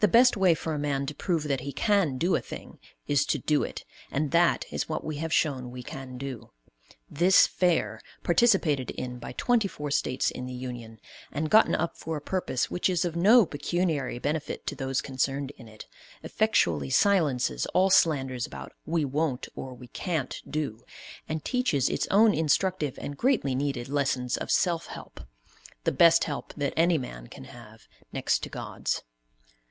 The 0.00 0.06
best 0.06 0.36
way 0.36 0.54
for 0.54 0.74
a 0.74 0.78
man 0.78 1.06
to 1.06 1.14
prove 1.14 1.42
that 1.48 1.62
he 1.62 1.72
can 1.72 2.18
do 2.18 2.36
a 2.36 2.40
thing 2.40 2.78
is 3.08 3.26
to 3.26 3.36
do 3.36 3.64
it, 3.64 3.84
and 4.12 4.30
that 4.30 4.64
is 4.70 4.88
what 4.88 5.02
we 5.02 5.16
have 5.16 5.32
shown 5.32 5.72
we 5.72 5.82
can 5.82 6.16
do. 6.18 6.52
This 7.10 7.48
Fair, 7.48 8.00
participated 8.22 8.90
in 8.92 9.18
by 9.18 9.32
twenty 9.32 9.66
four 9.66 9.90
States 9.90 10.30
in 10.30 10.46
the 10.46 10.52
Union, 10.52 11.00
and 11.32 11.50
gotten 11.50 11.74
up 11.74 11.96
for 11.96 12.16
a 12.16 12.20
purpose 12.20 12.70
which 12.70 12.88
is 12.88 13.04
of 13.04 13.16
no 13.16 13.44
pecuniary 13.44 14.20
benefit 14.20 14.68
to 14.68 14.76
those 14.76 15.00
concerned 15.00 15.50
in 15.58 15.66
it, 15.66 15.86
effectually 16.22 16.90
silences 16.90 17.66
all 17.74 17.90
slanders 17.90 18.46
about 18.46 18.72
"we 18.86 19.04
won't 19.04 19.48
or 19.56 19.74
we 19.74 19.88
can't 19.88 20.40
do," 20.48 20.84
and 21.28 21.44
teaches 21.44 21.88
its 21.88 22.06
own 22.08 22.32
instructive 22.32 22.96
and 23.02 23.16
greatly 23.18 23.52
needed 23.56 23.88
lessons 23.88 24.36
of 24.36 24.48
self 24.48 24.86
help, 24.86 25.22
the 25.82 25.90
best 25.90 26.22
help 26.22 26.54
that 26.56 26.72
any 26.76 26.98
man 26.98 27.26
can 27.26 27.46
have, 27.46 27.88
next 28.12 28.44
to 28.44 28.48
God's. 28.48 29.02